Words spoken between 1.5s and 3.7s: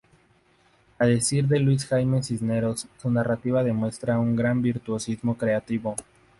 Luis Jaime Cisneros, su narrativa